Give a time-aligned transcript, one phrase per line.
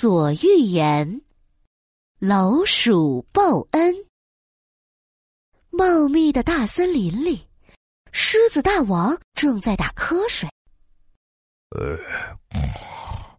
[0.00, 1.22] 所欲言，
[2.20, 3.96] 老鼠报恩。
[5.70, 7.48] 茂密的大森林里，
[8.12, 10.48] 狮子大王正在打瞌睡。
[11.70, 11.98] 呃，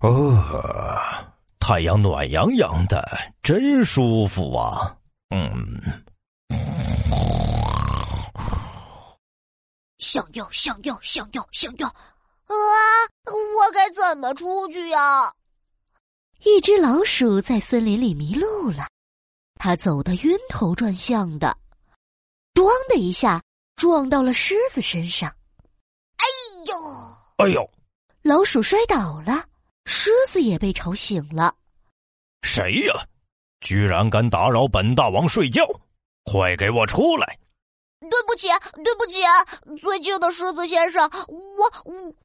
[0.02, 1.32] 哦，
[1.62, 3.08] 太阳暖洋洋的，
[3.42, 4.98] 真舒服啊！
[5.30, 5.66] 嗯，
[9.98, 11.88] 想要，想要，想要，想要！
[11.88, 11.96] 啊，
[13.24, 15.32] 我该怎么出去呀？
[16.42, 18.88] 一只老鼠在森林里迷路了，
[19.56, 21.58] 它走得晕头转向的，
[22.54, 23.44] 咣的一下
[23.76, 25.30] 撞到了狮子身上。
[26.16, 26.26] 哎
[26.66, 26.74] 呦！
[27.38, 27.70] 哎呦！
[28.22, 29.46] 老鼠摔倒了，
[29.86, 31.54] 狮子也被吵醒了。
[32.42, 33.06] 谁呀？
[33.60, 35.62] 居然敢打扰本大王睡觉！
[36.24, 37.38] 快给我出来！
[38.00, 38.48] 对不起，
[38.82, 39.18] 对不起，
[39.82, 42.16] 尊敬的狮子先生，我我。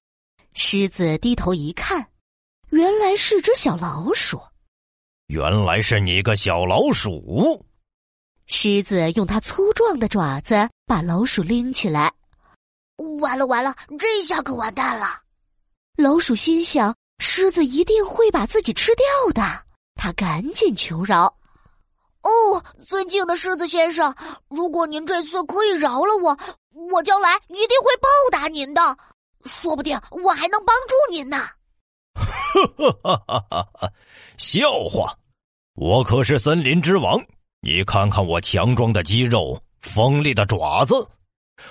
[0.55, 2.09] 狮子低头一看。
[2.75, 4.37] 原来是只小老鼠，
[5.29, 7.65] 原来是你个小老鼠！
[8.47, 12.13] 狮子用它粗壮的爪子把老鼠拎起来。
[13.21, 15.07] 完了完了，这下可完蛋了！
[15.97, 19.65] 老鼠心想，狮子一定会把自己吃掉的。
[19.95, 21.33] 他赶紧求饶
[22.23, 24.13] ：“哦，尊敬的狮子先生，
[24.49, 26.37] 如果您这次可以饶了我，
[26.91, 28.99] 我将来一定会报答您的。
[29.45, 31.49] 说不定我还能帮助您呢。”
[32.55, 33.93] 哈哈哈哈哈！
[34.39, 35.19] 笑话，
[35.75, 37.21] 我可是森林之王。
[37.61, 40.95] 你看看我强壮的肌肉，锋利的爪子，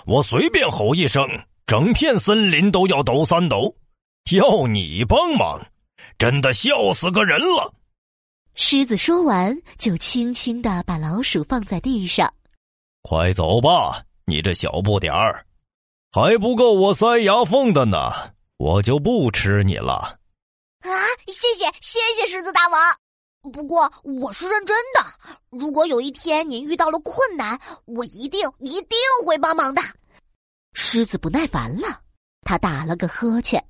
[0.06, 1.26] 我随便吼一声，
[1.66, 3.76] 整片森林都要抖三抖。
[4.32, 5.66] 要你帮忙，
[6.18, 7.74] 真的笑死个人了。
[8.56, 12.34] 狮子说完，就轻轻的把老鼠放在地上。
[13.04, 15.46] 快走吧，你这小不点儿，
[16.12, 18.12] 还不够我塞牙缝的呢。
[18.58, 20.20] 我就不吃你了。
[21.26, 21.28] 啊！
[21.28, 22.82] 谢谢谢谢狮子大王，
[23.52, 25.06] 不过我是认真的。
[25.50, 29.82] 如果有一天您遇到了困难，我一定一定会帮忙的。
[30.74, 32.02] 狮子不耐烦了，
[32.42, 33.64] 他打了个呵欠：“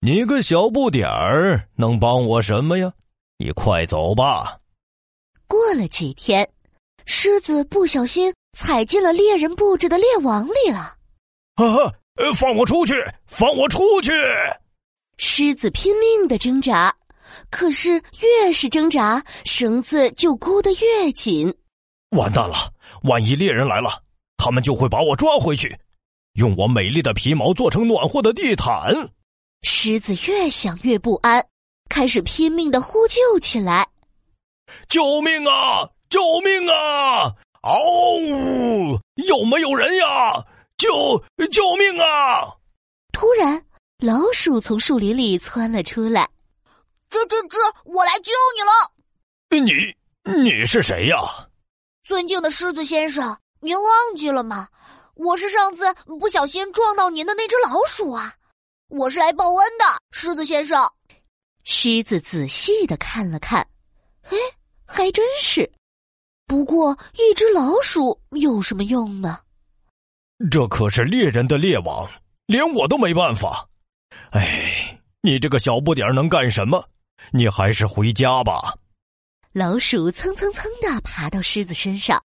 [0.00, 2.92] 你个小不点儿，能帮我什么呀？
[3.38, 4.58] 你快走吧。”
[5.48, 6.48] 过了几天，
[7.06, 10.96] 狮子不小心踩进了猎人布置的猎网里了。
[11.54, 11.92] 啊！
[12.36, 12.94] 放我出去！
[13.26, 14.12] 放我出去！
[15.18, 16.94] 狮子拼命的挣扎，
[17.50, 21.52] 可是越是挣扎，绳子就箍得越紧。
[22.10, 22.72] 完蛋了！
[23.02, 24.02] 万一猎人来了，
[24.36, 25.76] 他们就会把我抓回去，
[26.34, 29.10] 用我美丽的皮毛做成暖和的地毯。
[29.62, 31.44] 狮子越想越不安，
[31.90, 33.88] 开始拼命的呼救起来
[34.88, 35.90] ：“救命啊！
[36.08, 37.34] 救命啊！
[37.62, 37.74] 嗷
[38.20, 38.98] 呜！
[39.16, 40.32] 有没有人呀？
[40.76, 40.88] 救
[41.50, 42.54] 救命啊！”
[43.12, 43.64] 突然。
[44.04, 46.30] 老鼠从树林里窜了出来，
[47.10, 47.56] 吱吱吱！
[47.84, 49.60] 我来救你了。
[49.64, 51.16] 你你是谁呀？
[52.04, 54.68] 尊敬的狮子先生，您忘记了吗？
[55.16, 58.32] 我是上次不小心撞到您的那只老鼠啊！
[58.86, 60.88] 我是来报恩的，狮子先生。
[61.64, 63.66] 狮子仔细的看了看，
[64.30, 64.36] 哎，
[64.86, 65.68] 还真是。
[66.46, 69.40] 不过一只老鼠有什么用呢？
[70.52, 72.08] 这可是猎人的猎网，
[72.46, 73.68] 连我都没办法。
[74.30, 76.84] 哎，你这个小不点儿能干什么？
[77.32, 78.74] 你还是回家吧。
[79.52, 82.22] 老鼠蹭蹭蹭的爬到狮子身上，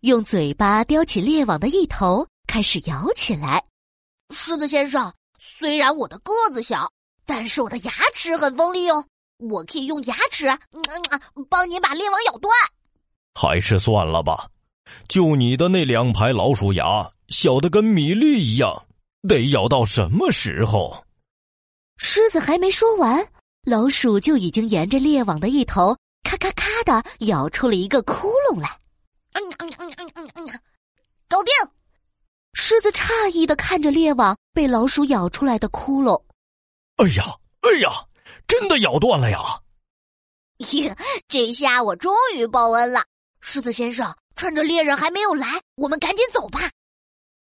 [0.00, 3.64] 用嘴巴叼起猎网的一头，开始咬起来。
[4.30, 6.90] 狮子先生，虽然我的个子小，
[7.26, 9.04] 但是我的牙齿很锋利哦，
[9.38, 10.82] 我可以用牙齿嗯
[11.48, 12.52] 帮您把猎网咬断。
[13.34, 14.48] 还是算了吧，
[15.08, 18.86] 就你的那两排老鼠牙，小的跟米粒一样，
[19.26, 21.04] 得咬到什么时候？
[21.98, 23.26] 狮子还没说完，
[23.64, 28.68] 老鼠就已经沿着猎网的一头咔咔咔的咬出了一个窟窿来。
[29.34, 30.60] 嗯嗯嗯嗯嗯嗯，
[31.28, 31.52] 搞定！
[32.54, 36.20] 狮子诧异的看着猎网被老鼠咬出来的窟窿。
[36.96, 37.24] 哎呀，
[37.60, 38.06] 哎呀，
[38.46, 39.60] 真的咬断了呀！
[41.28, 43.04] 这下我终于报恩了，
[43.40, 46.70] 狮子先生，趁着猎人还没有来，我们赶紧走吧。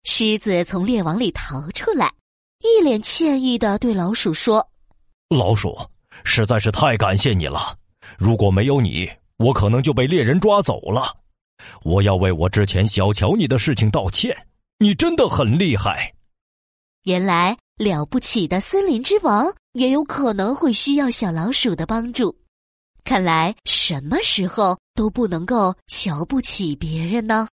[0.04, 2.14] 狮子从猎网里逃出来。
[2.66, 4.68] 一脸歉意的对老鼠说
[5.30, 5.78] ：“老鼠，
[6.24, 7.78] 实在是太感谢你了。
[8.18, 9.08] 如果没有你，
[9.38, 11.16] 我可能就被猎人抓走了。
[11.84, 14.36] 我要为我之前小瞧你的事情道歉。
[14.80, 16.12] 你真的很厉害。
[17.04, 22.36] 原来了不起的森林之王也有可能会需要小老鼠的帮助。
[23.04, 27.48] 看来什么时候都不能够瞧不起别人呢。”